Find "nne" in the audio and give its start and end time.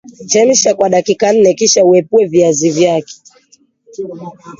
1.33-1.53